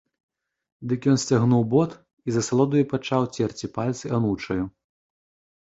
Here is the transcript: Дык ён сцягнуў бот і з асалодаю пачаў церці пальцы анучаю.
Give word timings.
Дык 0.93 1.01
ён 1.11 1.17
сцягнуў 1.23 1.67
бот 1.75 1.91
і 2.29 2.35
з 2.37 2.43
асалодаю 2.45 2.83
пачаў 2.95 3.21
церці 3.37 3.73
пальцы 3.77 4.05
анучаю. 4.21 4.63